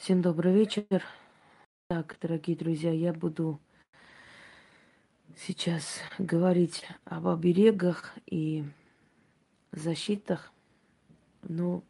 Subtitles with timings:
[0.00, 1.04] Всем добрый вечер.
[1.90, 3.60] Так, дорогие друзья, я буду
[5.36, 8.64] сейчас говорить об оберегах и
[9.72, 10.52] защитах.
[11.42, 11.82] Но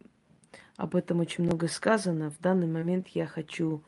[0.77, 2.33] об этом очень много сказано.
[2.33, 3.81] В данный момент я хочу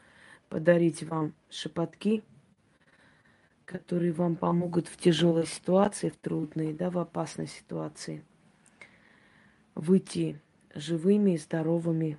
[0.48, 2.22] подарить вам шепотки,
[3.64, 8.24] которые вам помогут в тяжелой ситуации, в трудной, да, в опасной ситуации
[9.74, 10.40] выйти
[10.76, 12.18] живыми и здоровыми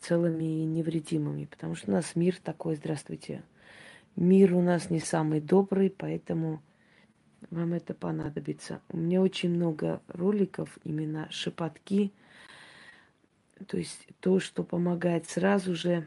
[0.00, 3.42] целыми и невредимыми, потому что у нас мир такой, здравствуйте.
[4.16, 6.60] Мир у нас не самый добрый, поэтому
[7.50, 8.80] вам это понадобится.
[8.88, 12.12] У меня очень много роликов, именно шепотки,
[13.66, 16.06] то есть то, что помогает сразу же,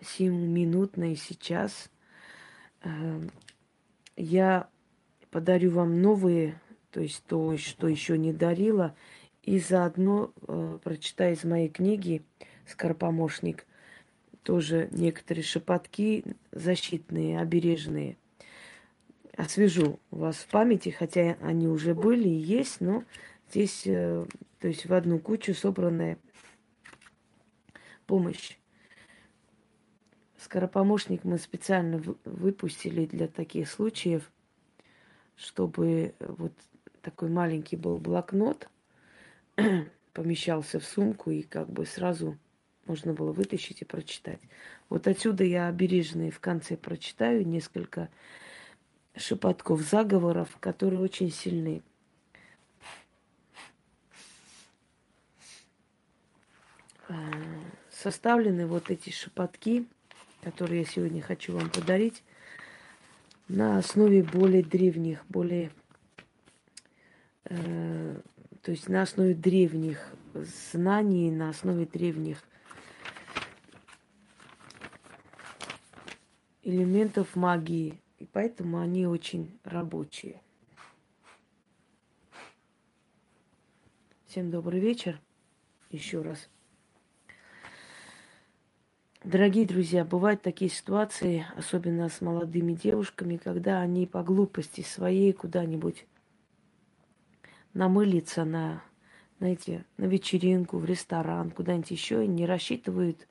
[0.00, 1.90] сиюминутно и сейчас.
[2.82, 3.30] Эм,
[4.16, 4.68] я
[5.30, 6.60] подарю вам новые,
[6.90, 8.94] то есть то, что еще не дарила,
[9.46, 12.22] и заодно э, прочитаю из моей книги
[12.66, 13.64] «Скоропомощник»
[14.42, 18.16] тоже некоторые шепотки защитные, обережные.
[19.36, 23.04] Освежу вас в памяти, хотя они уже были и есть, но
[23.50, 24.26] здесь, э,
[24.58, 26.18] то есть в одну кучу собранная
[28.06, 28.56] помощь.
[30.38, 34.28] Скоропомощник мы специально выпустили для таких случаев,
[35.36, 36.52] чтобы вот
[37.00, 38.68] такой маленький был блокнот–
[40.12, 42.38] помещался в сумку и как бы сразу
[42.86, 44.40] можно было вытащить и прочитать.
[44.88, 48.08] Вот отсюда я обережные в конце прочитаю несколько
[49.16, 51.82] шепотков заговоров, которые очень сильны.
[57.08, 57.14] А,
[57.90, 59.86] составлены вот эти шепотки,
[60.42, 62.22] которые я сегодня хочу вам подарить,
[63.48, 65.70] на основе более древних, более
[67.44, 68.20] э,
[68.66, 72.42] то есть на основе древних знаний, на основе древних
[76.64, 78.02] элементов магии.
[78.18, 80.42] И поэтому они очень рабочие.
[84.26, 85.20] Всем добрый вечер.
[85.92, 86.48] Еще раз.
[89.22, 96.04] Дорогие друзья, бывают такие ситуации, особенно с молодыми девушками, когда они по глупости своей куда-нибудь
[97.76, 98.82] намылиться на,
[99.38, 103.28] знаете, на вечеринку, в ресторан, куда-нибудь еще и не рассчитывают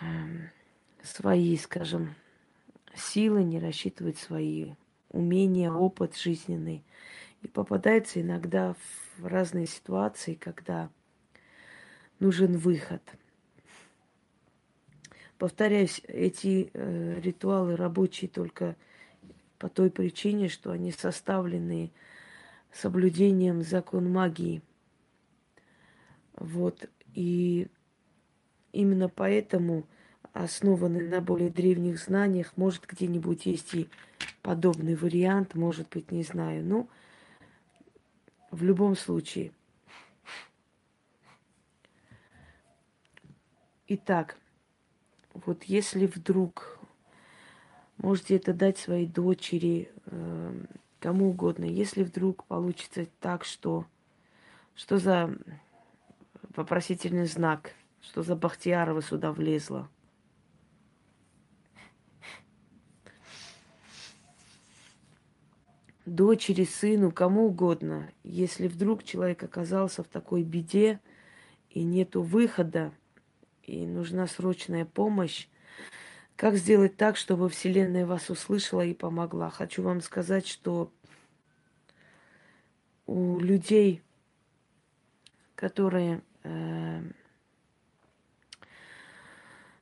[0.00, 0.50] эм,
[1.02, 2.14] свои, скажем,
[2.94, 4.74] силы, не рассчитывают свои
[5.10, 6.84] умения, опыт жизненный.
[7.42, 8.76] И попадается иногда
[9.18, 10.90] в разные ситуации, когда
[12.20, 13.02] нужен выход.
[15.38, 18.76] Повторяюсь, эти э, ритуалы рабочие только
[19.58, 21.90] по той причине, что они составлены
[22.72, 24.62] соблюдением закон магии.
[26.36, 26.88] Вот.
[27.14, 27.68] И
[28.72, 29.86] именно поэтому
[30.32, 33.88] основанный на более древних знаниях, может, где-нибудь есть и
[34.42, 36.64] подобный вариант, может быть, не знаю.
[36.64, 36.88] Но
[38.50, 39.52] в любом случае.
[43.88, 44.36] Итак,
[45.34, 46.78] вот если вдруг
[47.96, 50.64] можете это дать своей дочери, э,
[51.00, 51.64] кому угодно.
[51.64, 53.86] Если вдруг получится так, что...
[54.76, 55.36] Что за
[56.54, 57.72] вопросительный знак?
[58.00, 59.88] Что за Бахтиярова сюда влезла?
[66.06, 68.10] Дочери, сыну, кому угодно.
[68.24, 70.98] Если вдруг человек оказался в такой беде
[71.68, 72.92] и нету выхода,
[73.62, 75.46] и нужна срочная помощь,
[76.40, 79.50] как сделать так, чтобы Вселенная вас услышала и помогла?
[79.50, 80.90] Хочу вам сказать, что
[83.04, 84.00] у людей,
[85.54, 86.22] которые...
[86.44, 87.02] Э,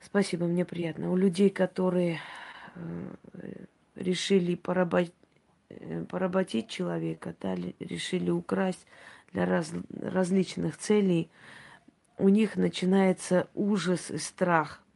[0.01, 1.13] спасибо, мне приятно.
[1.13, 2.19] У людей, которые
[2.75, 3.65] э,
[3.95, 5.13] решили поработ,
[5.69, 8.85] э, поработить человека, да, решили украсть
[9.33, 11.31] для раз, различных целей,
[12.17, 14.83] у них начинается ужас и страх–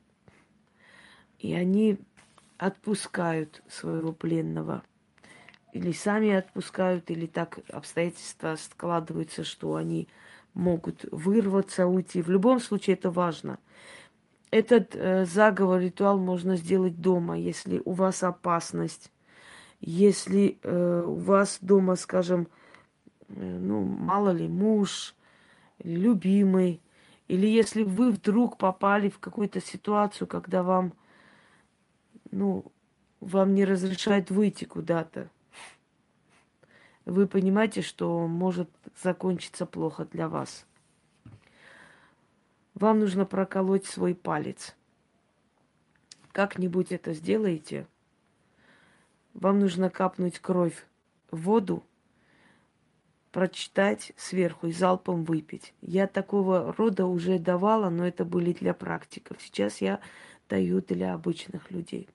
[1.42, 1.98] и они
[2.56, 4.84] отпускают своего пленного.
[5.72, 10.08] Или сами отпускают, или так обстоятельства складываются, что они
[10.54, 12.22] могут вырваться, уйти.
[12.22, 13.58] В любом случае это важно.
[14.52, 19.10] Этот э, заговор, ритуал можно сделать дома, если у вас опасность,
[19.80, 22.46] если э, у вас дома, скажем,
[23.28, 25.16] э, ну, мало ли, муж,
[25.82, 26.80] любимый,
[27.26, 30.92] или если вы вдруг попали в какую-то ситуацию, когда вам
[32.32, 32.64] ну,
[33.20, 35.30] вам не разрешают выйти куда-то.
[37.04, 38.68] Вы понимаете, что может
[39.00, 40.66] закончиться плохо для вас.
[42.74, 44.74] Вам нужно проколоть свой палец.
[46.32, 47.86] Как-нибудь это сделаете.
[49.34, 50.86] Вам нужно капнуть кровь
[51.30, 51.84] в воду,
[53.30, 55.74] прочитать сверху и залпом выпить.
[55.80, 59.38] Я такого рода уже давала, но это были для практиков.
[59.40, 60.00] Сейчас я
[60.52, 62.06] даю для обычных людей.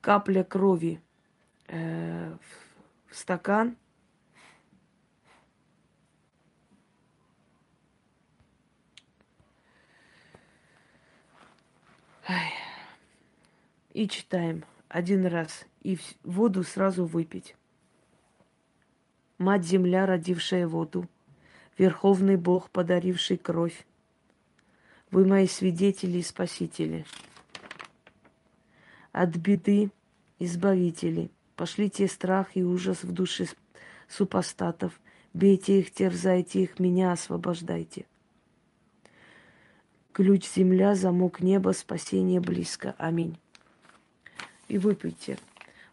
[0.00, 1.02] Капля крови
[1.66, 2.34] э,
[3.10, 3.76] в стакан.
[13.92, 17.54] И читаем один раз и воду сразу выпить.
[19.36, 21.06] Мать-Земля, родившая воду,
[21.76, 23.84] Верховный Бог, подаривший кровь,
[25.14, 27.06] Вы мои свидетели и спасители.
[29.12, 29.92] От беды
[30.40, 33.46] избавители, пошлите страх и ужас в души
[34.08, 35.00] супостатов,
[35.32, 38.06] бейте их, терзайте их, меня освобождайте.
[40.10, 42.96] Ключ земля, замок неба, спасение близко.
[42.98, 43.38] Аминь
[44.66, 45.38] и выпейте.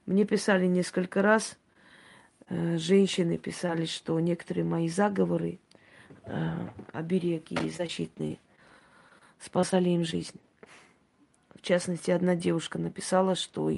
[0.08, 1.60] Мне писали несколько раз,
[2.50, 5.60] э, женщины писали, что некоторые мои заговоры,
[6.26, 8.40] э, обереги защитные,
[9.44, 10.40] спасали им жизнь.
[11.56, 13.72] В частности, одна девушка написала, что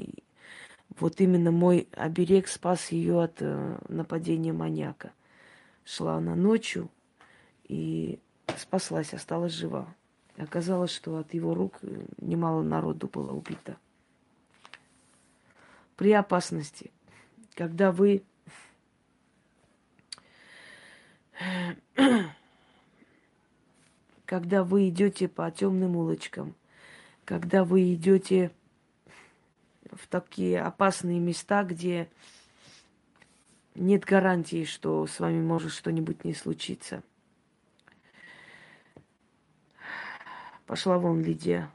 [0.99, 5.11] вот именно мой оберег спас ее от э, нападения маньяка.
[5.85, 6.89] Шла она ночью
[7.67, 8.19] и
[8.57, 9.93] спаслась, осталась жива.
[10.37, 11.79] оказалось, что от его рук
[12.19, 13.77] немало народу было убито
[15.95, 16.91] при опасности,
[17.55, 18.23] когда вы
[24.33, 26.55] когда вы идете по темным улочкам,
[27.23, 28.49] когда вы идете
[29.91, 32.09] в такие опасные места, где
[33.75, 37.03] нет гарантии, что с вами может что-нибудь не случиться.
[40.65, 41.69] Пошла вон, Лидия.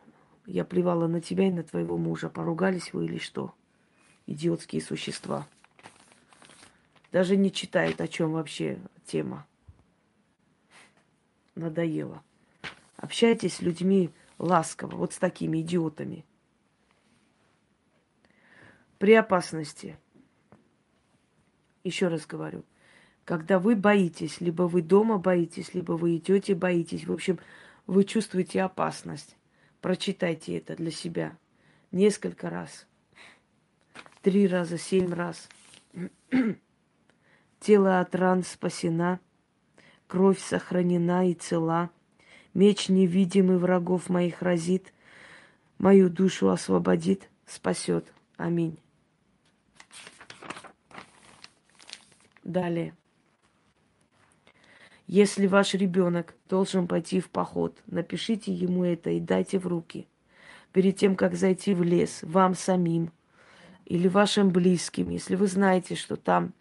[0.45, 2.29] Я плевала на тебя и на твоего мужа.
[2.29, 3.55] Поругались вы или что?
[4.27, 5.47] идиотские существа.
[7.13, 9.47] Даже не читает, о чем вообще тема.
[11.55, 12.25] Надоело.
[12.99, 16.27] Общайтесь с людьми ласково, вот с такими идиотами.
[18.99, 19.97] При опасности.
[21.83, 22.65] Еще раз говорю,
[23.25, 27.39] когда вы боитесь, либо вы дома боитесь, либо вы идете боитесь, в общем,
[27.87, 29.37] вы чувствуете опасность.
[29.81, 31.39] Прочитайте это для себя
[31.91, 32.87] несколько раз
[34.23, 35.49] три раза, семь раз.
[37.61, 39.21] Тело от ран спасена,
[40.07, 41.91] кровь сохранена и цела.
[42.59, 44.93] Меч невидимый врагов моих разит,
[45.79, 48.13] мою душу освободит, спасет.
[48.37, 48.81] Аминь.
[52.43, 52.97] Далее.
[55.07, 60.09] Если ваш ребенок должен пойти в поход, напишите ему это и дайте в руки.
[60.73, 63.13] Перед тем, как зайти в лес, вам самим–
[63.85, 66.53] или вашим близким, если вы знаете, что там,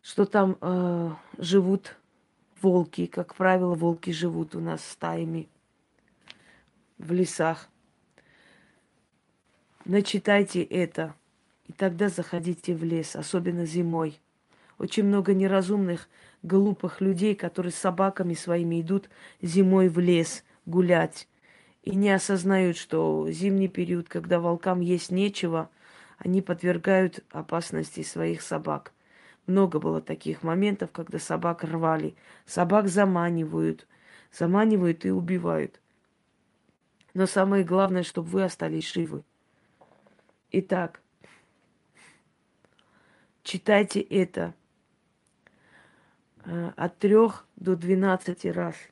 [0.00, 1.96] что там э, живут
[2.66, 5.48] волки, как правило, волки живут у нас стаями
[6.98, 7.68] в лесах.
[9.84, 11.14] Начитайте это,
[11.68, 14.20] и тогда заходите в лес, особенно зимой.
[14.78, 16.08] Очень много неразумных,
[16.42, 19.08] глупых людей, которые с собаками своими идут
[19.40, 21.28] зимой в лес гулять
[21.84, 25.70] и не осознают, что зимний период, когда волкам есть нечего,
[26.18, 28.92] они подвергают опасности своих собак.
[29.46, 32.16] Много было таких моментов, когда собак рвали.
[32.46, 33.86] Собак заманивают,
[34.32, 35.80] заманивают и убивают.
[37.14, 39.22] Но самое главное, чтобы вы остались живы.
[40.50, 41.00] Итак,
[43.42, 44.54] читайте это
[46.44, 48.76] э, от трех до двенадцати раз–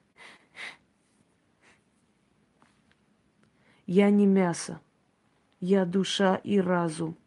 [3.87, 4.81] Я не мясо,
[5.61, 7.19] я душа и разум,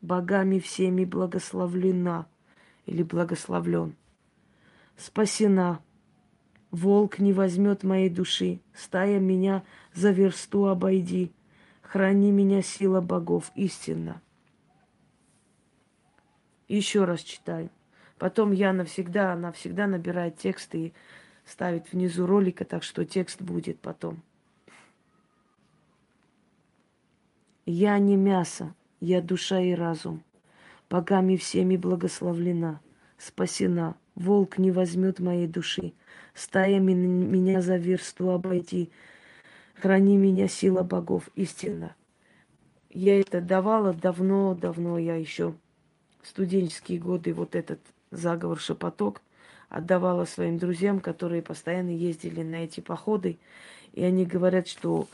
[0.00, 2.26] богами всеми благословлена
[2.86, 3.94] или благословлен.
[4.96, 5.80] Спасена,
[6.70, 9.62] волк не возьмет моей души, стая меня
[9.94, 11.32] за версту обойди,
[11.82, 14.20] храни меня сила богов истинно.
[16.68, 17.70] Еще раз читаю.
[18.18, 20.92] Потом я навсегда, она всегда набирает тексты и
[21.44, 24.22] ставит внизу ролика, так что текст будет потом.
[27.66, 30.22] Я не мясо, я душа и разум.
[30.92, 32.82] Богами всеми благословлена,
[33.16, 33.96] спасена.
[34.14, 35.94] Волк не возьмет моей души.
[36.34, 38.90] Стаями меня за версту обойти.
[39.80, 41.96] Храни меня, сила богов, истина.
[42.90, 45.54] Я это давала давно-давно, я еще
[46.22, 47.80] студенческие годы вот этот
[48.10, 49.22] заговор «Шепоток»,
[49.70, 53.38] отдавала своим друзьям, которые постоянно ездили на эти походы.
[53.94, 55.08] И они говорят, что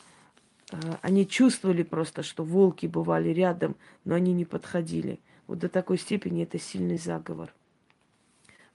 [0.73, 5.21] э, они чувствовали просто, что волки бывали рядом, но они не подходили.
[5.49, 7.53] Вот до такой степени это сильный заговор.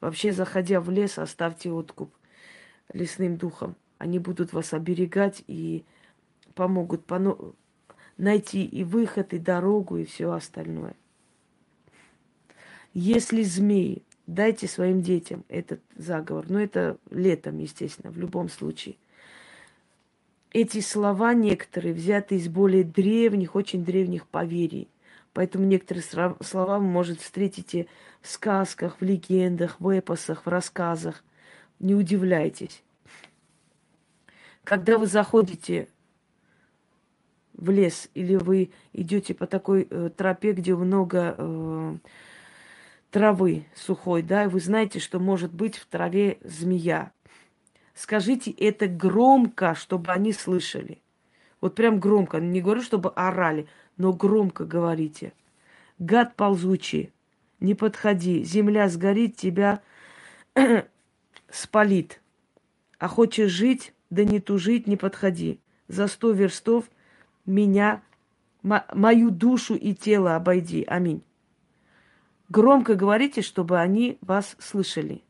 [0.02, 2.14] Вообще, заходя в лес, оставьте откуп
[2.92, 3.76] лесным духом.
[4.00, 5.86] Они будут вас оберегать и
[6.56, 7.54] помогут поно-
[8.18, 10.96] найти и выход, и дорогу, и все остальное.
[12.94, 16.50] Если змеи, дайте своим детям этот заговор.
[16.50, 18.96] Но это летом, естественно, в любом случае.
[20.52, 24.88] Эти слова некоторые взяты из более древних, очень древних поверий.
[25.34, 27.88] Поэтому некоторые слова вы, может, встретите
[28.22, 31.24] в сказках, в легендах, в эпосах, в рассказах.
[31.80, 32.84] Не удивляйтесь.
[34.64, 35.90] Когда вы заходите
[37.54, 41.96] в лес или вы идете по такой э, тропе, где много э,
[43.12, 47.12] травы сухой, да, и вы знаете, что может быть в траве змея.
[47.94, 51.02] Скажите это громко, чтобы они слышали.
[51.62, 52.40] Вот прям громко.
[52.40, 55.34] Не говорю, чтобы орали, но громко говорите.
[56.00, 57.12] Гад ползучий,
[57.60, 58.44] не подходи.
[58.44, 59.82] Земля сгорит, тебя
[61.50, 62.22] спалит.
[63.00, 65.60] А хочешь жить, да не тужить, не подходи.
[65.88, 66.90] За сто верстов
[67.46, 68.02] меня,
[68.62, 70.84] мою душу и тело обойди.
[70.88, 71.24] Аминь.
[72.50, 75.22] Громко говорите, чтобы они вас слышали.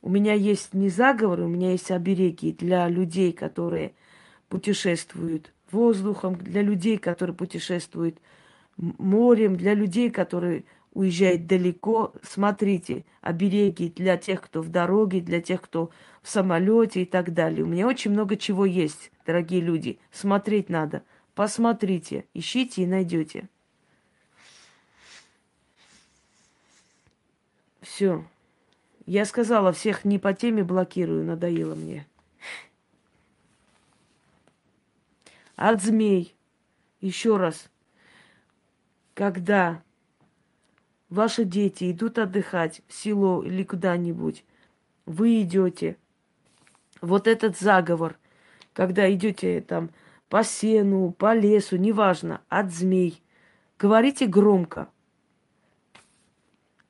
[0.00, 3.94] У меня есть не заговоры, у меня есть обереги для людей, которые
[4.48, 8.18] путешествуют воздухом, для людей, которые путешествуют
[8.76, 12.12] морем, для людей, которые уезжают далеко.
[12.22, 15.90] Смотрите, обереги для тех, кто в дороге, для тех, кто
[16.22, 17.64] в самолете и так далее.
[17.64, 19.98] У меня очень много чего есть, дорогие люди.
[20.10, 21.02] Смотреть надо.
[21.34, 23.48] Посмотрите, ищите и найдете.
[27.80, 28.24] Все.
[29.06, 32.06] Я сказала, всех не по теме блокирую, надоело мне.
[35.58, 36.36] От змей.
[37.00, 37.68] Еще раз.
[39.14, 39.82] Когда
[41.08, 44.44] ваши дети идут отдыхать в село или куда-нибудь,
[45.04, 45.96] вы идете.
[47.00, 48.16] Вот этот заговор,
[48.72, 49.90] когда идете там
[50.28, 53.20] по сену, по лесу, неважно, от змей,
[53.78, 54.88] говорите громко–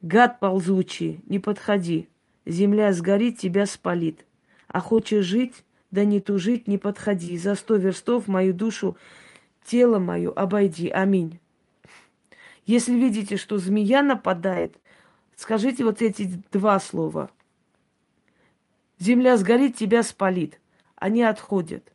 [0.00, 2.08] Гад ползучий, не подходи.
[2.46, 4.25] Земля сгорит, тебя спалит.
[4.68, 7.37] А хочешь жить, да не тужить, не подходи.
[7.38, 8.97] За сто верстов мою душу,
[9.64, 10.88] тело мое обойди.
[10.88, 11.40] Аминь.
[12.66, 14.76] Если видите, что змея нападает,
[15.37, 17.30] скажите вот эти два слова.
[18.99, 20.61] Земля сгорит, тебя спалит.
[20.97, 21.92] Они отходят.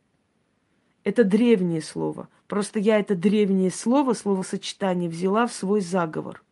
[1.04, 2.28] Это древнее слово.
[2.48, 6.42] Просто я это древнее слово, словосочетание взяла в свой заговор.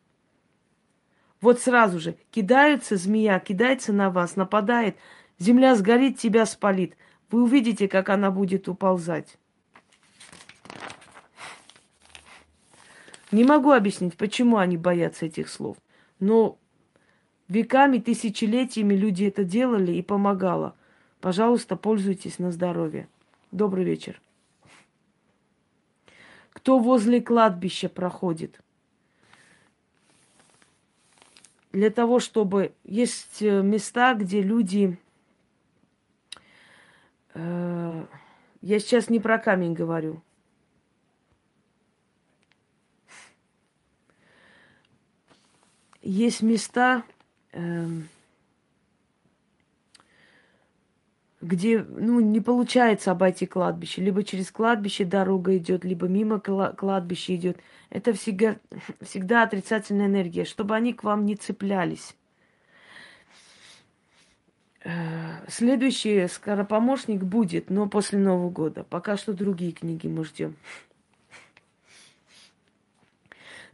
[1.41, 4.97] Вот сразу же кидаются змея, кидается на вас, нападает.
[5.39, 6.97] Земля сгорит, тебя спалит.
[7.33, 9.39] Вы увидите, как она будет уползать.
[13.33, 15.79] Не могу объяснить, почему они боятся этих слов.
[16.21, 16.59] Но
[17.49, 20.77] веками, тысячелетиями люди это делали и помогало.
[21.21, 23.09] Пожалуйста, пользуйтесь на здоровье.
[23.51, 24.21] Добрый вечер.
[26.53, 28.61] Кто возле кладбища проходит–
[31.73, 32.73] для того, чтобы...
[32.85, 34.99] Есть места, где люди...
[37.35, 38.05] Э,
[38.61, 40.23] я сейчас не про камень говорю.
[46.03, 47.05] Есть места,
[47.53, 47.87] э,
[51.41, 54.03] где ну, не получается обойти кладбище.
[54.03, 57.59] Либо через кладбище дорога идет, либо мимо кладбища идет.
[57.91, 58.57] Это всегда,
[59.01, 62.17] всегда отрицательная энергия, чтобы они к вам не цеплялись.
[64.85, 68.85] Э, следующий скоропомощник будет, но после Нового года.
[68.85, 70.57] Пока что другие книги мы ждем.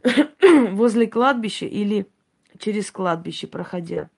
[0.71, 2.07] Возле кладбища или
[2.57, 4.09] через кладбище проходя.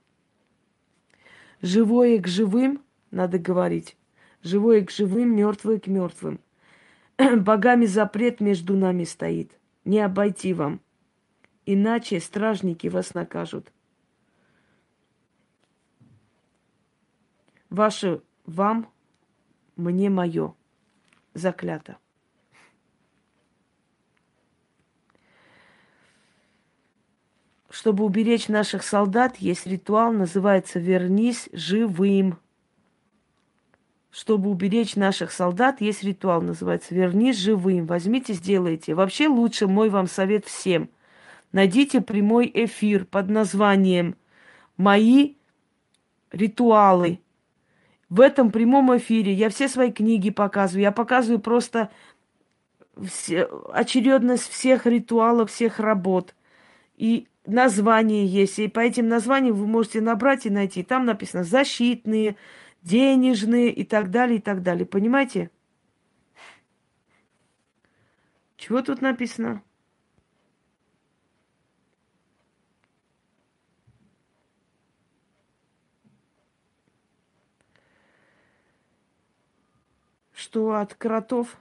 [1.61, 2.81] Живое к живым–
[3.11, 3.95] надо говорить.
[4.41, 6.39] Живое к живым, мертвое к мертвым.
[7.17, 9.57] Богами запрет между нами стоит.
[9.85, 10.81] Не обойти вам.
[11.65, 13.71] Иначе стражники вас накажут.
[17.71, 18.91] Ваше вам,
[19.77, 20.53] мне мое.
[21.33, 21.97] Заклято.
[27.69, 32.37] Чтобы уберечь наших солдат, есть ритуал, называется «Вернись живым».
[34.11, 37.85] Чтобы уберечь наших солдат, есть ритуал, называется «Вернись живым».
[37.85, 38.93] Возьмите, сделайте.
[38.93, 40.89] Вообще лучше мой вам совет всем.
[41.53, 44.17] найдите прямой эфир под названием
[44.75, 45.35] «Мои
[46.33, 47.21] ритуалы».
[48.11, 50.81] В этом прямом эфире я все свои книги показываю.
[50.81, 51.89] Я показываю просто
[53.07, 56.35] все, очередность всех ритуалов, всех работ.
[56.97, 58.59] И название есть.
[58.59, 60.83] И по этим названиям вы можете набрать и найти.
[60.83, 62.35] Там написано защитные,
[62.81, 64.85] денежные и так далее, и так далее.
[64.85, 65.49] Понимаете?
[68.57, 69.63] Чего тут написано?
[80.41, 81.55] Что от кротов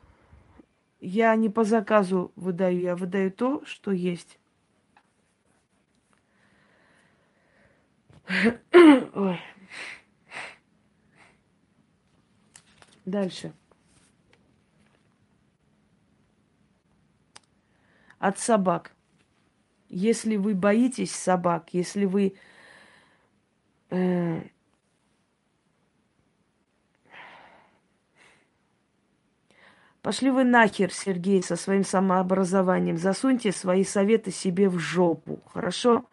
[1.00, 4.38] я не по заказу выдаю, я выдаю то, что есть.
[8.72, 9.38] Ой.
[13.04, 13.52] Дальше.
[18.18, 18.94] От собак.
[19.90, 22.34] Если вы боитесь собак, если вы
[23.90, 24.40] э,
[30.02, 32.96] Пошли вы нахер, Сергей, со своим самообразованием.
[32.96, 36.04] Засуньте свои советы себе в жопу, хорошо?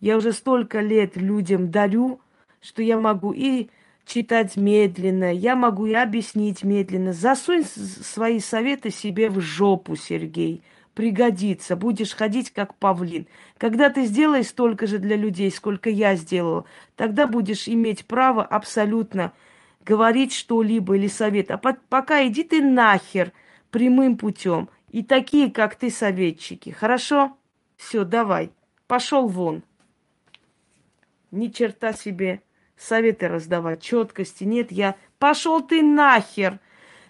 [0.00, 2.20] Я уже столько лет людям дарю,
[2.60, 3.70] что я могу и
[4.04, 7.14] читать медленно, я могу и объяснить медленно.
[7.14, 10.62] Засунь свои советы себе в жопу, Сергей.
[10.92, 13.26] Пригодится, будешь ходить как павлин.
[13.56, 19.32] Когда ты сделаешь столько же для людей, сколько я сделала, тогда будешь иметь право абсолютно
[19.84, 21.50] говорить что-либо или совет.
[21.50, 23.32] А по пока иди ты нахер
[23.70, 24.68] прямым путем.
[24.90, 26.70] И такие, как ты, советчики.
[26.70, 27.36] Хорошо?
[27.76, 28.52] Все, давай.
[28.86, 29.62] Пошел вон.
[31.30, 32.42] Ни черта себе
[32.76, 34.70] советы раздавать, четкости нет.
[34.70, 36.60] Я пошел ты нахер.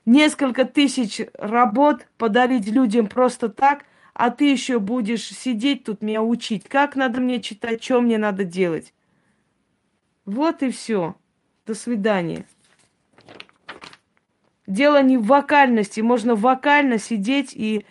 [0.05, 6.69] Несколько тысяч работ подарить людям просто так, а ты еще будешь сидеть тут меня учить,
[6.69, 8.93] как надо мне читать, что мне надо делать.
[10.25, 11.17] Вот и все.
[11.67, 12.45] До свидания.
[14.67, 16.01] Дело не в вокальности.
[16.01, 17.85] Можно вокально сидеть и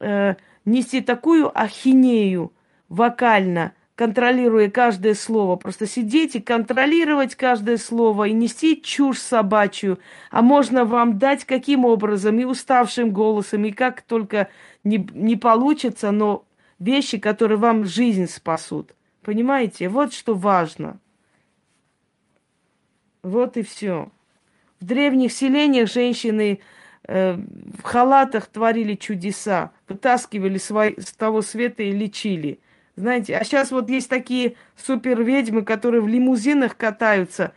[0.00, 2.52] э, нести такую ахинею
[2.88, 5.56] вокально, контролируя каждое слово.
[5.56, 9.98] Просто сидеть и контролировать каждое слово и нести чушь собачью.
[10.30, 14.48] А можно вам дать каким образом, и уставшим голосом, и как только
[14.84, 16.44] не, не получится, но
[16.78, 18.94] вещи, которые вам жизнь спасут.
[19.22, 19.88] Понимаете?
[19.88, 20.98] Вот что важно.
[23.22, 24.10] Вот и все.
[24.82, 26.58] В древних селениях женщины
[27.06, 32.58] э, в халатах творили чудеса, вытаскивали свои, с того света и лечили.
[32.96, 37.52] Знаете, а сейчас вот есть такие супер ведьмы, которые в лимузинах катаются,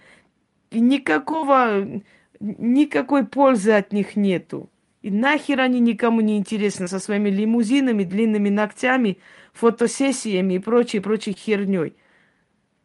[0.70, 2.04] и никакого,
[2.40, 4.70] никакой пользы от них нету.
[5.02, 9.18] И нахер они никому не интересны со своими лимузинами, длинными ногтями,
[9.52, 11.96] фотосессиями и прочей, прочей херней.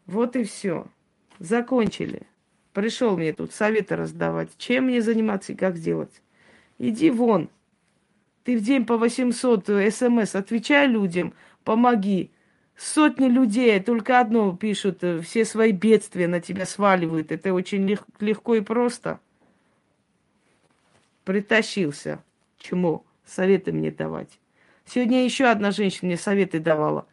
[0.07, 0.87] Вот и все.
[1.38, 2.22] Закончили.
[2.72, 6.22] Пришел мне тут советы раздавать, чем мне заниматься и как сделать.
[6.78, 7.48] Иди вон.
[8.44, 12.30] Ты в день по 800 смс отвечай людям, помоги.
[12.76, 17.30] Сотни людей только одно пишут, э, все свои бедствия на тебя сваливают.
[17.30, 19.20] Это очень лег- легко и просто.
[21.24, 22.22] Притащился.
[22.59, 23.04] Чему?
[23.26, 24.38] Советы мне давать.
[24.87, 27.06] Сегодня еще одна женщина мне советы давала.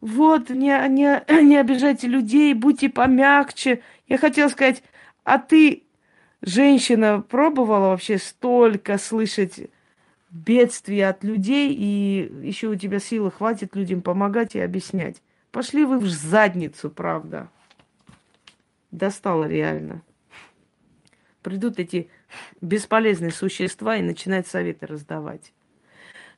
[0.00, 3.82] Вот, не, не, не обижайте людей, будьте помягче.
[4.06, 4.82] Я хотела сказать,
[5.24, 5.84] а ты,
[6.42, 9.70] женщина, пробовала вообще столько слышать
[10.30, 15.22] бедствий от людей, и еще у тебя силы хватит людям помогать и объяснять.
[15.50, 17.48] Пошли вы в задницу, правда.
[18.90, 20.02] Достало реально.
[21.42, 22.10] Придут эти
[22.60, 25.52] бесполезные существа и начинают советы раздавать.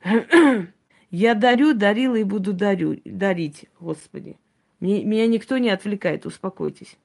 [1.11, 4.37] Я дарю, дарила и буду дарю, дарить, Господи.
[4.81, 6.99] Мне, меня никто не отвлекает, успокойтесь.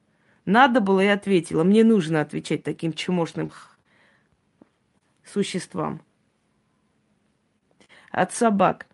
[0.45, 1.63] Надо было и ответила.
[1.63, 3.51] Мне нужно отвечать таким чмошным
[5.23, 6.01] существам.
[8.11, 8.87] От собак.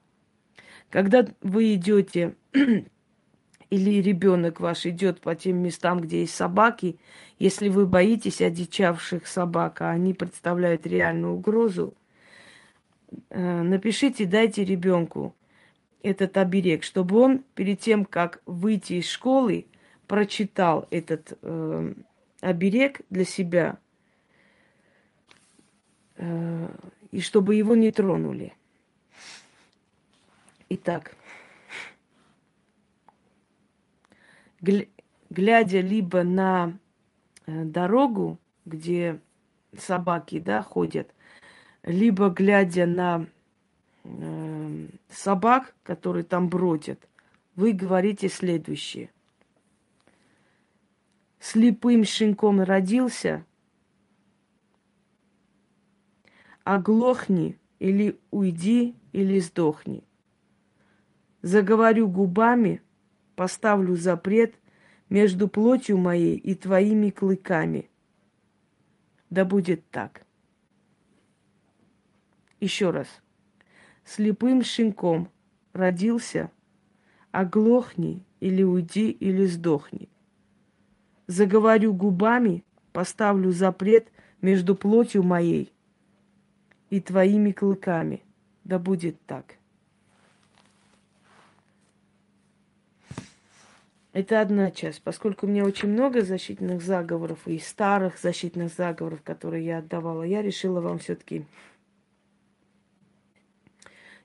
[0.89, 6.99] Когда вы идете, или ребенок ваш идет по тем местам, где есть собаки,
[7.37, 11.95] если вы боитесь одичавших собак, а они представляют реальную угрозу,
[13.29, 15.35] напишите, дайте ребенку
[16.01, 19.65] этот оберег, чтобы он перед тем, как выйти из школы,
[20.07, 21.93] прочитал этот э,
[22.41, 23.77] оберег для себя,
[26.15, 26.67] э,
[27.11, 28.53] и чтобы его не тронули.
[30.69, 31.15] Итак,
[34.61, 36.77] глядя либо на
[37.45, 39.19] э, дорогу, где
[39.77, 41.13] собаки да, ходят,
[41.83, 43.25] либо глядя на
[44.03, 47.07] э, собак, которые там бродят,
[47.55, 49.09] вы говорите следующее.
[51.39, 53.45] Слепым щенком родился,
[56.63, 60.03] оглохни или уйди, или сдохни.
[61.41, 62.81] Заговорю губами,
[63.35, 64.55] поставлю запрет
[65.09, 67.89] между плотью моей и твоими клыками.
[69.29, 70.25] Да будет так.
[72.59, 73.07] Еще раз.
[74.03, 75.29] Слепым щенком
[75.73, 76.51] родился,
[77.31, 80.09] оглохни или уйди, или сдохни.
[81.27, 85.71] Заговорю губами, поставлю запрет между плотью моей
[86.89, 88.23] и твоими клыками.
[88.63, 89.55] Да будет так.
[94.11, 95.03] Это одна часть.
[95.03, 100.41] Поскольку у меня очень много защитных заговоров и старых защитных заговоров, которые я отдавала, я
[100.41, 101.45] решила вам все-таки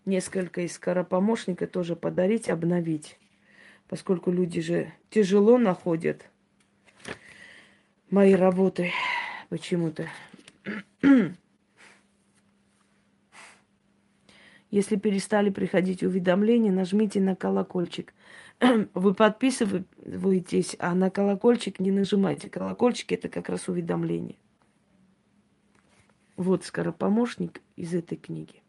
[0.05, 3.19] несколько из скоропомощника тоже подарить, обновить.
[3.89, 6.31] Поскольку люди же тяжело находят
[8.11, 8.93] мои работы
[9.49, 10.09] почему-то.
[14.71, 18.13] Если перестали приходить уведомления, нажмите на колокольчик.
[18.95, 22.51] Вы подписываетесь, а на колокольчик не нажимайте.
[22.51, 24.37] Колокольчик это как раз уведомление.
[26.37, 28.64] Вот скоропомощник из этой книги.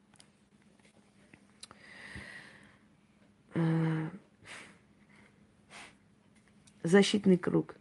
[6.83, 7.75] Защитный круг.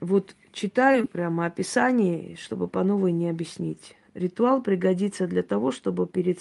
[0.00, 3.96] Вот читаю прямо описание, чтобы по новой не объяснить.
[4.12, 6.40] Ритуал пригодится для того, чтобы перед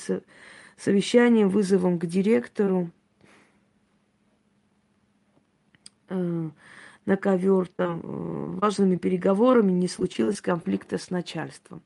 [0.78, 2.92] совещанием, вызовом к директору
[6.10, 6.50] э,
[7.06, 11.82] на ковер, там, э, важными переговорами не случилось конфликта с начальством.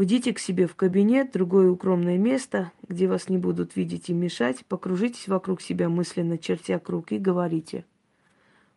[0.00, 4.64] Уйдите к себе в кабинет, другое укромное место, где вас не будут видеть и мешать.
[4.64, 7.84] Покружитесь вокруг себя мысленно, чертя круг, и говорите.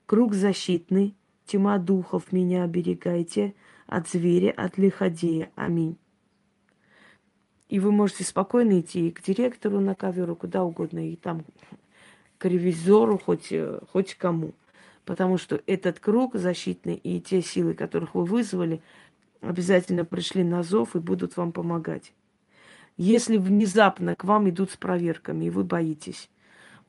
[0.06, 3.56] Круг защитный, тьма духов меня оберегайте,
[3.88, 5.50] от зверя, от лиходея.
[5.56, 5.96] Аминь.
[7.70, 11.46] И вы можете спокойно идти к директору на ковер, куда угодно, и там
[12.38, 13.54] к ревизору, хоть,
[13.94, 14.52] хоть кому.
[15.06, 18.82] Потому что этот круг защитный и те силы, которых вы вызвали,
[19.44, 22.14] обязательно пришли на зов и будут вам помогать.
[22.98, 26.30] Если внезапно к вам идут с проверками, и вы боитесь,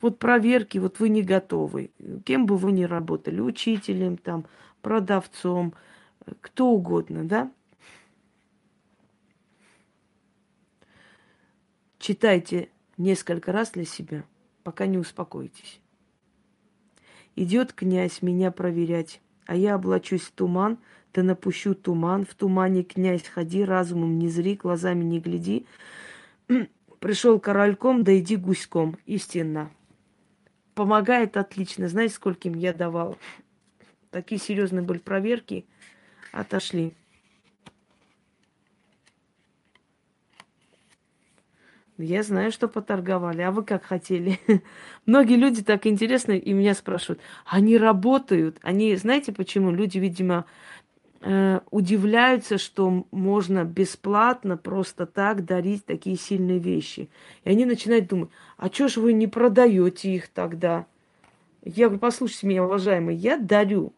[0.01, 1.91] вот проверки, вот вы не готовы,
[2.25, 4.47] кем бы вы ни работали, учителем, там,
[4.83, 5.75] продавцом,
[6.41, 7.51] кто угодно, да?
[11.99, 14.25] Читайте несколько раз для себя,
[14.63, 15.81] пока не успокоитесь.
[17.35, 20.79] Идет князь меня проверять, а я облачусь в туман,
[21.15, 22.27] да напущу туман.
[22.27, 25.67] В тумане, князь, ходи, разумом не зри, глазами не гляди.
[26.99, 28.99] Пришел корольком, да иди гуськом.
[29.07, 29.71] Истинно.
[30.75, 31.89] Помогает отлично.
[31.89, 33.17] Знаете, скольким я давал?
[34.11, 35.65] Такие серьезные были проверки–
[36.35, 36.93] отошли.
[41.97, 44.41] Я знаю, что поторговали, а вы как хотели?
[45.07, 49.71] Многие люди так интересно и меня спрашивают, они работают, они, знаете почему?
[49.71, 50.45] Люди, видимо,
[51.71, 57.09] удивляются, что можно бесплатно просто так дарить такие сильные вещи.
[57.45, 60.85] И они начинают думать, а что ж вы не продаете их тогда?
[61.63, 63.95] Я говорю, послушайте меня, уважаемый, я дарю.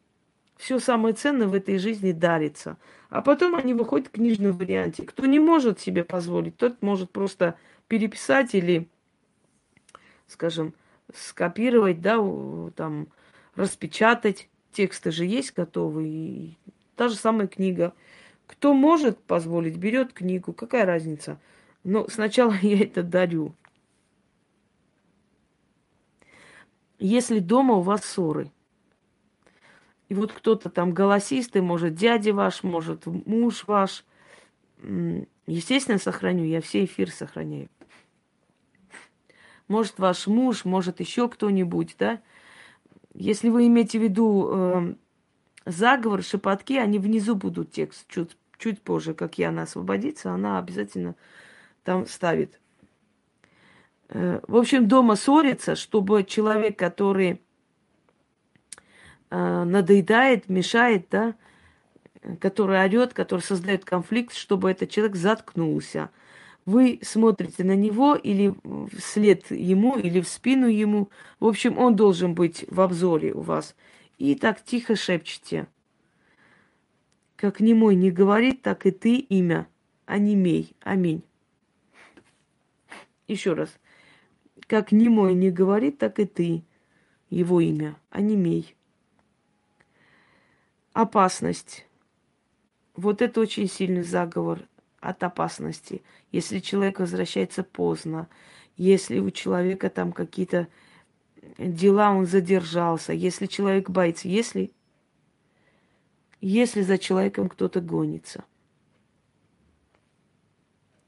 [0.57, 2.77] Все самое ценное в этой жизни дарится.
[3.11, 5.03] А потом они выходят в книжном варианте.
[5.03, 7.57] Кто не может себе позволить, тот может просто
[7.89, 8.89] переписать или,
[10.29, 10.75] скажем,
[11.13, 12.19] скопировать, да,
[12.77, 13.09] там,
[13.57, 14.49] распечатать.
[14.73, 16.57] Тексты же есть готовые.
[16.97, 17.95] Та же самая книга.
[18.47, 20.53] Кто может позволить, берет книгу.
[20.53, 21.39] Какая разница?
[21.85, 23.55] Но сначала я это дарю.
[26.99, 28.51] Если дома у вас ссоры,
[30.09, 34.05] и вот кто-то там голосистый, может, дядя ваш, может, муж ваш.
[35.47, 37.69] Естественно, сохраню, я все эфир сохраняю.
[39.69, 42.23] Может, ваш муж, может, еще кто-нибудь, да?
[43.15, 44.95] Если вы имеете в виду э,
[45.67, 51.15] заговор, шепотки, они внизу будут текст чуть, чуть позже, как Яна освободится, она обязательно
[51.85, 52.59] там ставит.
[54.09, 57.41] Э, в общем, дома ссорится, чтобы человек, который
[59.31, 61.35] э, надоедает, мешает, да,
[62.41, 66.11] который орет, который создает конфликт, чтобы этот человек заткнулся.
[66.65, 68.55] Вы смотрите на него или
[68.97, 71.11] вслед ему, или в спину ему.
[71.39, 73.77] В общем, он должен быть в обзоре у вас.
[74.19, 75.69] И так тихо шепчете.
[77.37, 79.69] Как немой не говорит, так и ты имя.
[80.07, 80.75] Онемей.
[80.81, 81.23] Аминь.
[83.29, 83.77] Еще раз.
[84.67, 86.65] Как немой не говорит, так и ты.
[87.29, 87.97] Его имя.
[88.11, 88.75] Онемей.
[90.93, 91.87] Опасность.
[92.95, 94.61] Вот это очень сильный заговор
[95.01, 96.03] от опасности.
[96.33, 98.29] Если человек возвращается поздно,
[98.77, 100.69] если у человека там какие-то
[101.59, 104.73] дела, он задержался, если человек боится, если,
[106.41, 108.45] если за человеком кто-то гонится.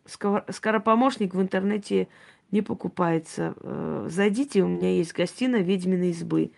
[0.07, 2.09] Скоропомощник в интернете
[2.51, 3.55] не покупается.
[3.61, 6.53] Э, зайдите, у меня есть гостиная ведьминой избы.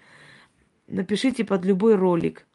[0.86, 2.46] Напишите под любой ролик,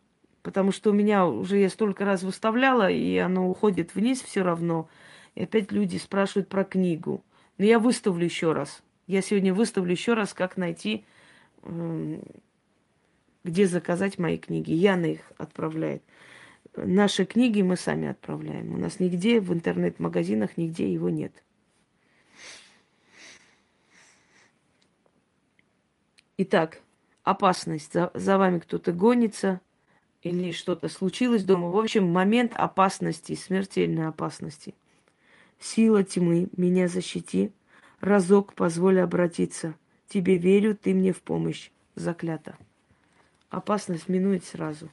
[0.42, 4.88] потому что у меня уже я столько раз выставляла, и оно уходит вниз все равно.
[5.36, 7.24] И опять люди спрашивают про книгу.
[7.58, 8.82] Но я выставлю еще раз.
[9.08, 11.06] Я сегодня выставлю еще раз, как найти,
[13.44, 14.72] где заказать мои книги.
[14.72, 16.04] Яна их отправляет.
[16.76, 18.74] Наши книги мы сами отправляем.
[18.74, 21.32] У нас нигде в интернет-магазинах, нигде его нет.
[26.38, 26.82] Итак,
[27.24, 27.94] опасность.
[27.94, 29.62] За, за вами кто-то гонится
[30.22, 31.70] или что-то случилось дома.
[31.70, 34.76] В общем, момент опасности, смертельной опасности–
[35.60, 37.52] Сила тьмы, меня защити.
[38.00, 39.76] Разок позволь обратиться.
[40.08, 41.72] Тебе верю, ты мне в помощь.
[41.96, 42.58] Заклято.
[43.50, 44.92] Опасность минует сразу.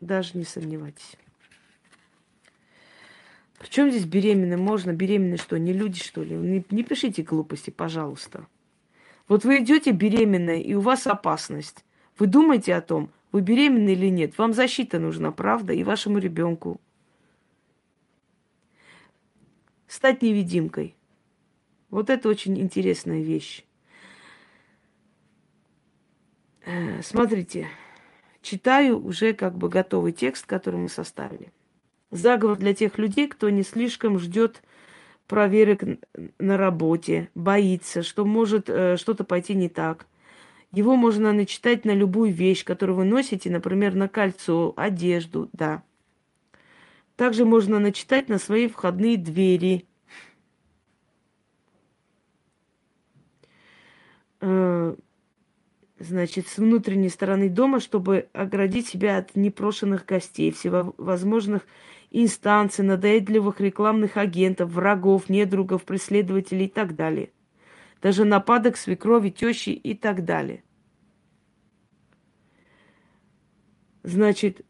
[0.00, 1.16] Даже не сомневайтесь.
[3.58, 4.56] Причем здесь беременны?
[4.56, 6.34] Можно беременны что, не люди, что ли?
[6.34, 8.46] Не, не пишите глупости, пожалуйста.
[9.28, 11.84] Вот вы идете беременная, и у вас опасность.
[12.18, 14.36] Вы думаете о том, вы беременны или нет.
[14.38, 16.80] Вам защита нужна, правда, и вашему ребенку.
[19.92, 20.96] стать невидимкой.
[21.90, 23.62] Вот это очень интересная вещь.
[26.64, 27.68] Э, смотрите,
[28.40, 31.52] читаю уже как бы готовый текст, который мы составили.
[32.10, 34.62] Заговор для тех людей, кто не слишком ждет
[35.26, 35.80] проверок
[36.38, 40.06] на работе, боится, что может э, что-то пойти не так.
[40.72, 45.82] Его можно начитать на любую вещь, которую вы носите, например, на кольцо, одежду, да.
[47.16, 49.86] Также можно начитать на свои входные двери.
[54.40, 54.94] Э,
[56.02, 61.66] значит, с внутренней стороны дома, чтобы оградить себя от непрошенных гостей, всевозможных
[62.10, 67.30] инстанций, надоедливых рекламных агентов, врагов, недругов, преследователей и так далее.
[68.00, 70.64] Даже нападок свекрови, тещи и так далее.
[74.02, 74.62] Значит,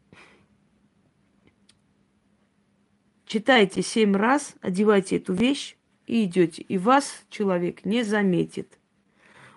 [3.25, 6.61] Читайте семь раз, одевайте эту вещь и идете.
[6.61, 8.77] И вас человек не заметит.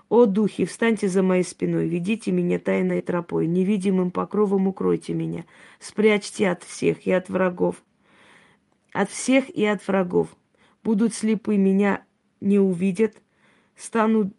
[0.09, 5.45] О, духи, встаньте за моей спиной, ведите меня тайной тропой, невидимым покровом укройте меня,
[5.81, 7.83] спрячьте от всех и от врагов.
[8.93, 10.29] От всех и от врагов.
[10.85, 12.05] Будут слепы, меня
[12.41, 13.21] не увидят,
[13.77, 14.31] стану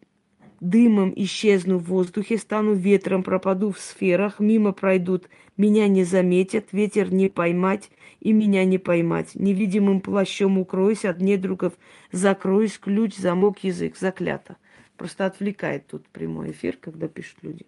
[0.62, 5.28] дымом исчезну в воздухе, стану ветром, пропаду в сферах, мимо пройдут,
[5.58, 9.36] меня не заметят, ветер не поймать и меня не поймать.
[9.36, 11.74] Невидимым плащом укроюсь, от недругов
[12.14, 14.56] закроюсь, ключ, замок, язык, заклято.
[14.98, 17.66] Просто отвлекает тут прямой эфир, когда пишут люди.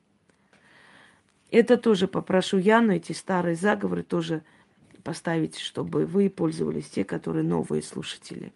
[1.51, 4.43] Это тоже попрошу Яну, эти старые заговоры тоже
[5.03, 8.51] поставить, чтобы вы пользовались, те, которые новые слушатели.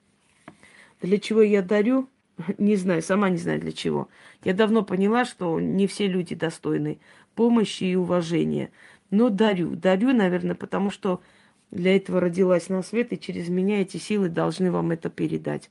[1.01, 2.09] Для чего я дарю?
[2.57, 4.09] Не знаю, сама не знаю для чего.
[4.43, 6.99] Я давно поняла, что не все люди достойны
[7.35, 8.71] помощи и уважения.
[9.11, 9.75] Но дарю.
[9.75, 11.21] Дарю, наверное, потому что
[11.69, 15.69] для этого родилась на свет, и через меня эти силы должны вам это передать.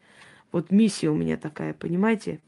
[0.52, 2.40] Вот миссия у меня такая, понимаете?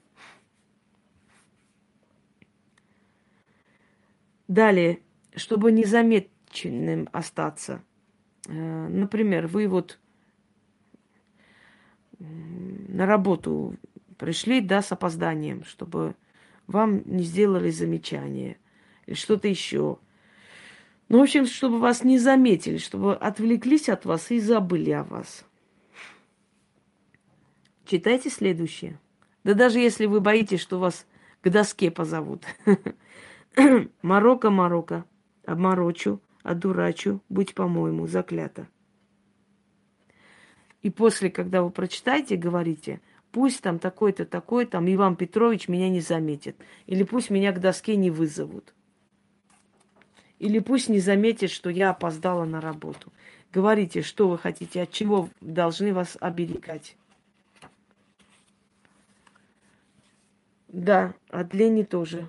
[4.49, 5.01] Далее,
[5.35, 7.83] чтобы незамеченным остаться.
[8.49, 9.99] Э, например, вы вот
[12.19, 13.77] на работу
[14.19, 16.15] пришли, да, с опозданием, чтобы
[16.67, 18.59] вам не сделали замечание
[19.07, 19.99] или что-то еще.
[21.09, 25.45] Ну, в общем, чтобы вас не заметили, чтобы отвлеклись от вас и забыли о вас.
[27.85, 28.99] Читайте следующее.
[29.43, 31.07] Да даже если вы боитесь, что вас
[31.43, 32.45] к доске позовут.
[34.03, 35.05] Марокко, Марокко,
[35.47, 38.69] обморочу, одурачу, будь по-моему, заклято.
[40.83, 43.01] И после, когда вы прочитаете, говорите–
[43.35, 46.57] Пусть там такой-то, такой там Иван Петрович меня не заметит.
[46.87, 48.73] Или пусть меня к доске не вызовут.
[50.39, 53.13] Или пусть не заметит, что я опоздала на работу.
[53.53, 56.97] Говорите, что вы хотите, от чего должны вас оберегать.
[60.69, 62.29] Да, от лени тоже.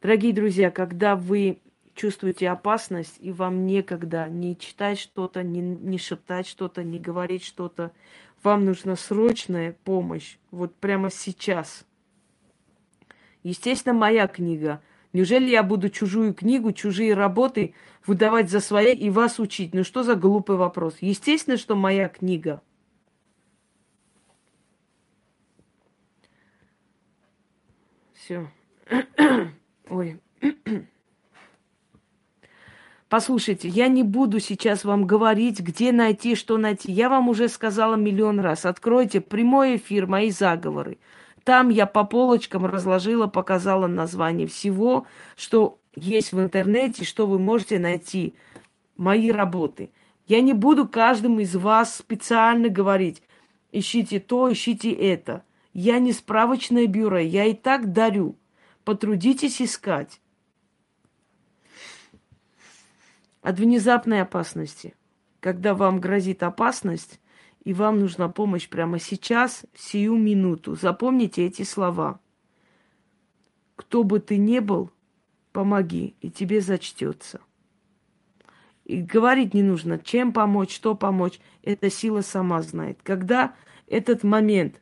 [0.00, 1.58] Дорогие друзья, когда вы
[1.94, 7.90] чувствуете опасность, и вам некогда не читать что-то, не, не шептать что-то, не говорить что-то,
[8.44, 11.84] вам нужна срочная помощь, вот прямо сейчас.
[13.42, 14.80] Естественно, моя книга.
[15.12, 17.74] Неужели я буду чужую книгу, чужие работы
[18.06, 19.74] выдавать за свои и вас учить?
[19.74, 20.98] Ну что за глупый вопрос?
[21.00, 22.62] Естественно, что моя книга.
[28.12, 28.48] Все.
[29.90, 30.20] Ой.
[33.08, 36.92] Послушайте, я не буду сейчас вам говорить, где найти, что найти.
[36.92, 38.66] Я вам уже сказала миллион раз.
[38.66, 40.98] Откройте прямой эфир, мои заговоры.
[41.42, 47.78] Там я по полочкам разложила, показала название всего, что есть в интернете, что вы можете
[47.78, 48.34] найти.
[48.98, 49.90] Мои работы.
[50.26, 53.22] Я не буду каждому из вас специально говорить,
[53.72, 55.42] ищите то, ищите это.
[55.72, 58.36] Я не справочное бюро, я и так дарю.
[58.88, 60.18] Потрудитесь искать.
[63.42, 64.94] От внезапной опасности.
[65.40, 67.20] Когда вам грозит опасность,
[67.64, 70.74] и вам нужна помощь прямо сейчас, сию минуту.
[70.74, 72.18] Запомните эти слова.
[73.76, 74.90] Кто бы ты ни был,
[75.52, 77.42] помоги, и тебе зачтется.
[78.86, 81.40] И говорить не нужно, чем помочь, что помочь.
[81.62, 83.00] Эта сила сама знает.
[83.02, 83.54] Когда
[83.86, 84.80] этот момент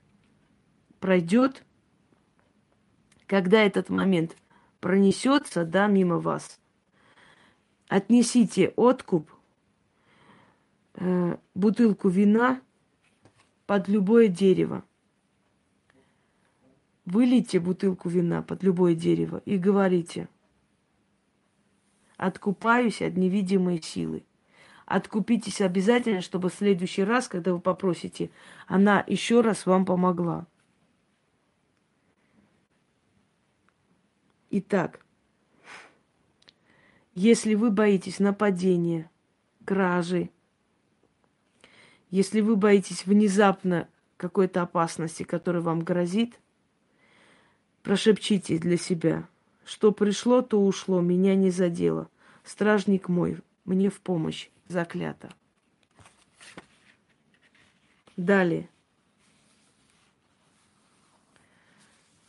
[1.01, 1.66] пройдет,
[3.27, 4.37] когда этот момент
[4.81, 6.61] пронесется, да, мимо вас,
[7.89, 9.31] отнесите откуп,
[10.95, 12.61] э, бутылку вина
[13.67, 14.85] под любое дерево.
[17.05, 20.29] Вылейте бутылку вина под любое дерево и говорите,
[22.17, 24.25] откупаюсь от невидимой силы.
[24.87, 28.31] Откупитесь обязательно, чтобы в следующий раз, когда вы попросите,
[28.69, 30.47] она еще раз вам помогла.
[34.51, 35.05] Итак,
[37.15, 39.11] если вы боитесь нападения,
[39.65, 40.31] кражи,
[42.11, 46.39] если вы боитесь внезапно какой-то опасности, которая вам грозит,
[47.83, 49.29] прошепчите для себя,
[49.65, 52.09] что пришло, то ушло, меня не задело.
[52.45, 55.31] Стражник мой, мне в помощь, заклято.
[58.17, 58.69] Далее.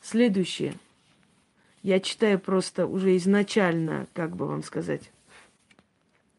[0.01, 0.73] Следующее.
[1.83, 5.11] Я читаю просто уже изначально, как бы вам сказать,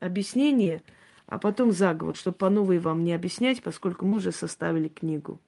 [0.01, 0.83] объяснение–
[1.29, 5.39] а потом заговор, чтобы по новой вам не объяснять, поскольку мы уже составили книгу.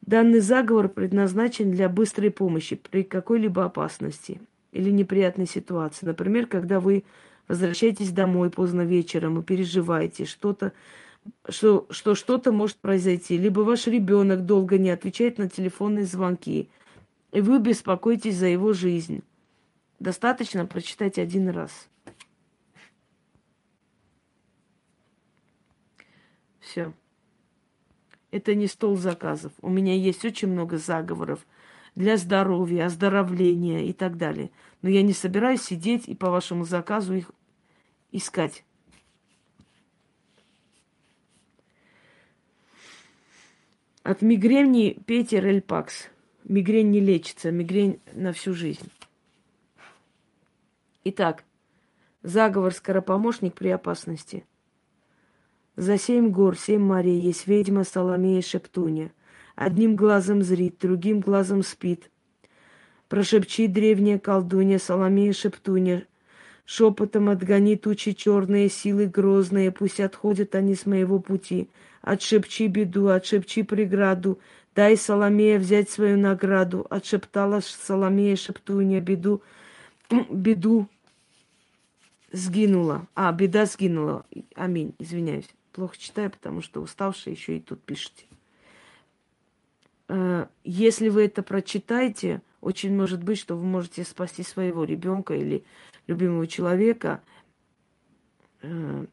[0.00, 4.40] Данный заговор предназначен для быстрой помощи при какой-либо опасности
[4.72, 6.06] или неприятной ситуации.
[6.06, 7.04] Например, когда вы
[7.48, 10.72] возвращаетесь домой поздно вечером и переживаете что-то,
[11.46, 13.36] что, что что-то может произойти.
[13.36, 16.70] Либо ваш ребенок долго не отвечает на телефонные звонки,
[17.36, 19.22] и вы беспокоитесь за его жизнь.
[19.98, 21.90] Достаточно прочитать один раз.
[26.60, 26.94] Все.
[28.30, 29.52] Это не стол заказов.
[29.60, 31.46] У меня есть очень много заговоров
[31.94, 34.50] для здоровья, оздоровления и так далее.
[34.80, 37.30] Но я не собираюсь сидеть и по вашему заказу их
[38.12, 38.64] искать.
[44.04, 46.08] От мигрени пейте рельпакс.
[46.46, 48.90] Мигрень не лечится, мигрень на всю жизнь.
[51.04, 51.44] Итак,
[52.22, 54.44] заговор скоропомощник при опасности–
[55.76, 59.12] за семь гор, семь морей есть ведьма Соломея Шептуня.
[59.56, 62.10] Одним глазом зрит, другим глазом спит.
[63.08, 66.06] Прошепчи древняя колдунья Соломея Шептуня.
[66.64, 71.68] Шепотом отгони тучи черные, силы грозные, пусть отходят они с моего пути.
[72.00, 74.40] Отшепчи беду, отшепчи преграду,
[74.76, 76.86] дай Соломея взять свою награду.
[76.88, 79.42] Отшептала Соломея Шептуня беду,
[80.30, 80.88] беду
[82.30, 83.08] сгинула.
[83.16, 84.24] А, беда сгинула.
[84.54, 88.24] Аминь, извиняюсь плохо читаю, потому что уставшие еще и тут пишете.
[90.08, 95.64] Э, если вы это прочитаете, очень может быть, что вы можете спасти своего ребенка или
[96.06, 97.22] любимого человека
[98.62, 99.06] э,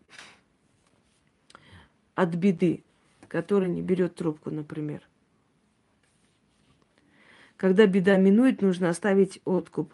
[2.16, 2.86] от беды,
[3.28, 5.02] который не берет трубку, например.
[7.64, 9.94] Когда беда минует, нужно оставить откуп.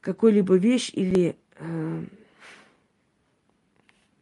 [0.00, 2.04] Какой-либо вещь или э,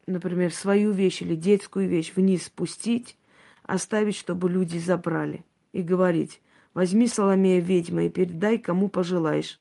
[0.06, 3.16] например, свою вещь или детскую вещь вниз спустить,
[3.62, 6.40] оставить, чтобы люди забрали, и говорить,
[6.74, 9.60] возьми Соломея ведьма и передай, кому пожелаешь,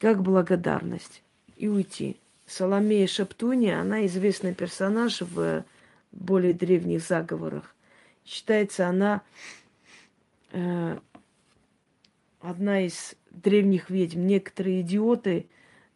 [0.00, 1.22] как благодарность,
[1.54, 2.16] и уйти.
[2.44, 5.64] Соломея Шептуния, она известный персонаж в
[6.10, 7.72] более древних заговорах.
[8.24, 9.22] Считается она
[12.40, 14.26] одна из древних ведьм.
[14.26, 15.46] Некоторые идиоты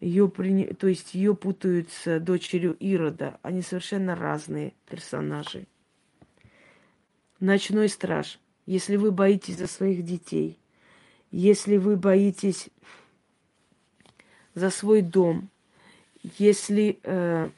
[0.01, 0.67] ее, при...
[0.75, 3.39] то есть ее путают с дочерью Ирода.
[3.43, 5.67] Они совершенно разные персонажи.
[7.41, 8.39] Ночной страж.
[8.67, 10.59] Если вы боитесь за своих детей,
[11.31, 12.69] если вы боитесь
[14.55, 15.49] за свой дом,
[16.39, 17.49] если э,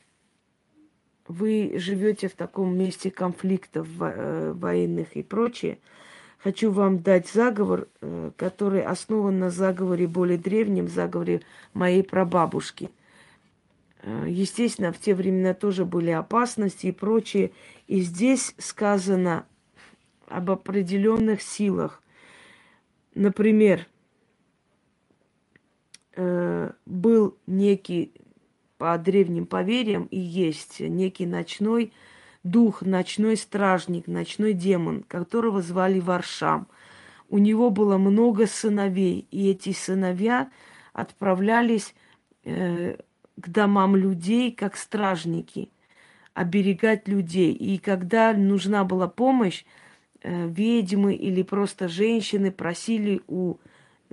[1.26, 5.78] вы живете в таком месте конфликтов э, военных и прочее,
[6.44, 11.40] хочу вам дать заговор, э, который основан на заговоре более древнем, заговоре
[11.72, 12.90] моей прабабушки.
[14.02, 17.52] Э, естественно, в те времена тоже были опасности и прочее.
[17.86, 19.46] И здесь сказано
[20.28, 22.02] об определенных силах.
[23.14, 23.86] Например,
[26.16, 28.12] был некий
[28.78, 31.92] по древним поверьям и есть некий ночной
[32.44, 36.68] дух, ночной стражник, ночной демон, которого звали Варшам.
[37.28, 40.50] У него было много сыновей, и эти сыновья
[40.92, 41.94] отправлялись
[42.44, 42.96] э,
[43.36, 45.70] к домам людей как стражники,
[46.34, 47.52] оберегать людей.
[47.52, 49.64] И когда нужна была помощь,
[50.22, 53.56] э, ведьмы или просто женщины просили у,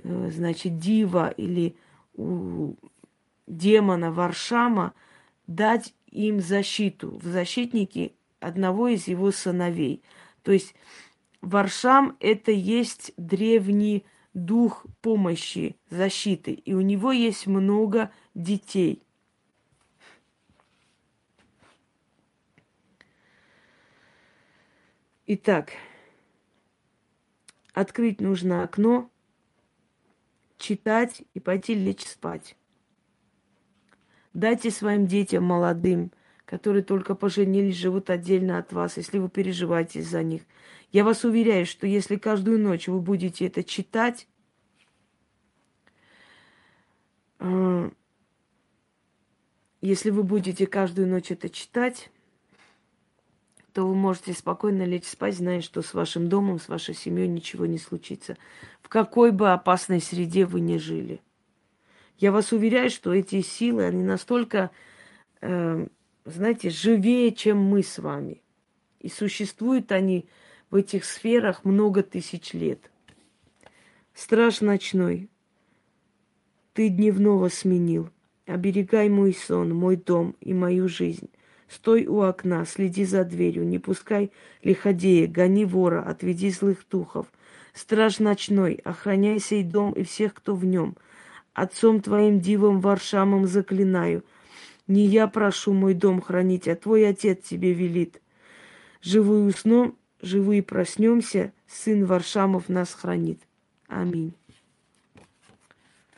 [0.02, 1.76] э, значит, дива или
[2.14, 2.74] у
[3.46, 4.94] демона Варшама
[5.46, 10.02] дать им защиту в защитники одного из его сыновей.
[10.42, 10.74] То есть
[11.40, 19.02] Варшам– это есть древний дух помощи, защиты, и у него есть много детей.
[25.26, 25.72] Итак,
[27.72, 29.10] открыть нужно окно,
[30.58, 32.56] читать и пойти лечь спать.
[34.34, 36.12] Дайте своим детям молодым,
[36.52, 40.42] которые только поженились, живут отдельно от вас, если вы переживаете за них.
[40.90, 44.28] Я вас уверяю, что если каждую ночь вы будете это читать,
[47.38, 47.90] э,
[49.80, 52.10] если вы будете каждую ночь это читать,
[53.72, 57.64] то вы можете спокойно лечь спать, зная, что с вашим домом, с вашей семьей ничего
[57.64, 58.36] не случится.
[58.82, 61.22] В какой бы опасной среде вы ни жили–
[62.18, 64.70] я вас уверяю, что эти силы, они настолько,
[65.40, 65.88] э,
[66.24, 68.42] знаете, живее, чем мы с вами.
[69.00, 70.26] И существуют они
[70.70, 72.90] в этих сферах много тысяч лет.
[74.14, 75.28] Страж ночной,
[76.72, 78.10] ты дневного сменил.
[78.46, 81.30] Оберегай мой сон, мой дом и мою жизнь.
[81.68, 84.30] Стой у окна, следи за дверью, не пускай
[84.62, 87.26] лиходея, гони вора, отведи злых духов.
[87.72, 90.96] Страж ночной, охраняй сей дом и всех, кто в нем–
[91.54, 94.24] Отцом твоим дивом Варшамом заклинаю.
[94.86, 98.20] Не я прошу мой дом хранить, а твой отец тебе велит.
[99.00, 103.40] Живую сном, живые проснемся, сын Варшамов нас хранит.
[103.86, 104.34] Аминь.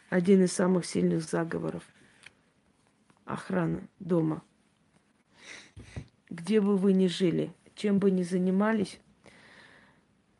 [0.08, 1.82] Один из самых сильных заговоров.
[3.24, 4.42] Охрана дома.
[6.30, 9.00] Где бы вы ни жили, чем бы ни занимались,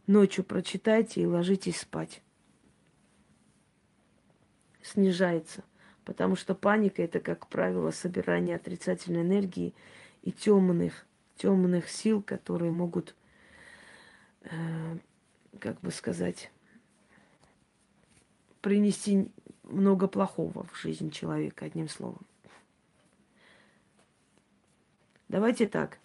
[0.07, 2.22] ночью прочитайте и ложитесь спать
[4.85, 5.64] снижается.
[6.05, 9.75] Потому что паника это, как правило, собирание отрицательной энергии
[10.23, 13.15] и темных, темных сил, которые могут,
[14.43, 14.99] э,
[15.59, 16.51] как бы сказать,
[18.61, 19.31] принести
[19.63, 22.21] много плохого в жизнь человека, одним словом.
[25.29, 25.99] Давайте так.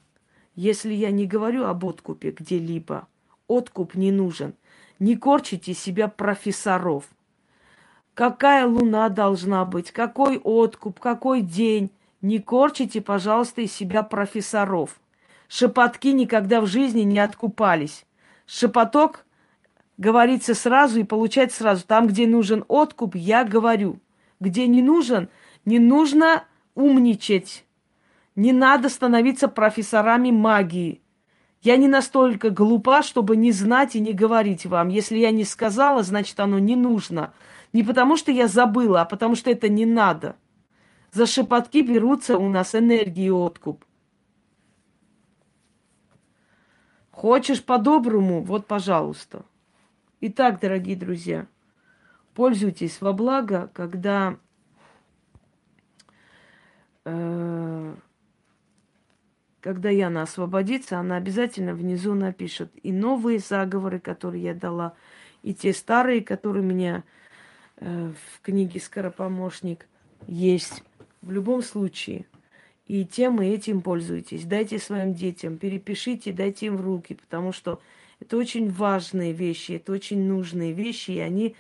[0.56, 3.08] Если я не говорю об откупе где-либо,
[3.48, 4.56] откуп не нужен.
[4.98, 7.10] Не корчите себя профессоров–
[8.20, 11.90] какая луна должна быть, какой откуп, какой день.
[12.22, 15.00] Не корчите, пожалуйста, из себя профессоров.
[15.48, 18.06] Шепотки никогда в жизни не откупались.
[18.46, 19.26] Шепоток
[19.98, 21.88] говорится сразу и получается сразу.
[21.88, 24.02] Там, где нужен откуп, я говорю.
[24.42, 25.30] Где не нужен,
[25.64, 26.44] не нужно
[26.76, 27.64] умничать.
[28.36, 31.02] Не надо становиться профессорами магии.
[31.62, 34.88] Я не настолько глупа, чтобы не знать и не говорить вам.
[34.88, 37.34] Если я не сказала, значит, оно не нужно.
[37.74, 40.36] Не потому, что я забыла, а потому, что это не надо.
[41.12, 43.84] За шепотки берутся у нас энергии и откуп.
[47.12, 48.42] Хочешь по-доброму?
[48.42, 49.44] Вот, пожалуйста.
[50.22, 51.48] Итак, дорогие друзья,
[52.34, 54.38] пользуйтесь во благо, когда
[57.04, 57.96] э,
[59.62, 64.94] когда Яна освободится, она обязательно внизу напишет и новые заговоры, которые я дала,
[65.44, 67.04] и те старые, которые меня
[67.80, 69.88] Э, в книге «Скоропомощник»
[70.28, 70.84] есть.
[71.22, 72.26] В любом случае.
[72.88, 74.46] И тем и этим пользуйтесь.
[74.46, 77.82] Дайте своим детям, перепишите, дайте им в руки, потому что
[78.20, 81.56] это очень важные вещи, это очень нужные вещи, и они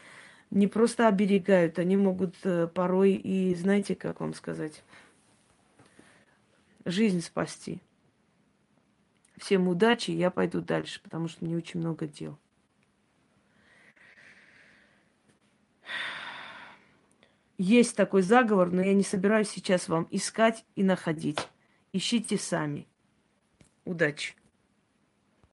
[0.49, 4.83] не просто оберегают, они могут э, порой и, знаете, как вам сказать,
[6.85, 7.79] жизнь спасти.
[9.39, 12.37] Всем удачи, я пойду дальше, потому что мне очень много дел.
[17.57, 21.39] Есть такой заговор, но я не собираюсь сейчас вам искать и находить.
[21.93, 22.87] Ищите сами.
[23.85, 24.38] Удачи!